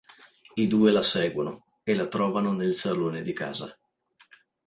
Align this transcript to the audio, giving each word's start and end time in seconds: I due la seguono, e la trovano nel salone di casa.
I 0.55 0.67
due 0.67 0.89
la 0.89 1.03
seguono, 1.03 1.65
e 1.83 1.93
la 1.93 2.07
trovano 2.07 2.53
nel 2.53 2.73
salone 2.73 3.21
di 3.21 3.33
casa. 3.33 3.77